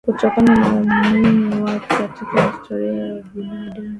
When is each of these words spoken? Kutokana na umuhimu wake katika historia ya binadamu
Kutokana 0.05 0.55
na 0.55 0.67
umuhimu 1.01 1.65
wake 1.65 1.87
katika 1.87 2.51
historia 2.51 3.05
ya 3.07 3.23
binadamu 3.33 3.89